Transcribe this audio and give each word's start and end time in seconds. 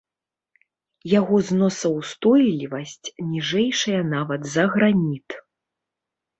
Яго 1.19 1.35
зносаўстойлівасць 1.49 3.07
ніжэйшая 3.35 4.01
нават 4.17 4.51
за 4.57 4.69
граніт. 4.75 5.41